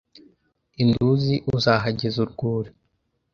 [0.81, 2.71] I Nduzi uzahageza urwuri